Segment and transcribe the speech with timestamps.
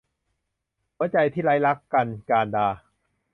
[0.95, 2.67] หัวใจที่ไร้รัก- กันย์ กานดา